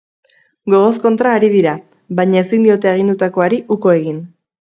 [0.73, 1.73] Gogoz kontra ari dira,
[2.21, 4.21] baina ezin diote aginduari uko egin.